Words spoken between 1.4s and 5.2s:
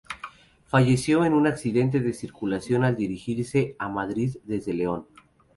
accidente de circulación al dirigirse a Madrid desde León.